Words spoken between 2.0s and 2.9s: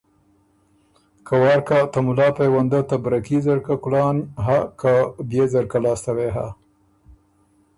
مُلا پېونده